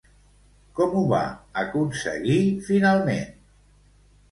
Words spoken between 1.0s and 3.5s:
ho va aconseguir finalment?